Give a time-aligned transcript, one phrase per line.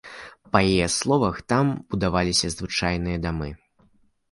[0.53, 3.49] Па яе словах, там будаваліся звычайныя дамы.